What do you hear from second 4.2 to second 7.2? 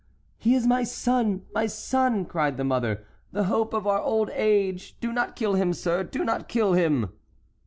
age! Do not kill him, sir,—do not kill him!"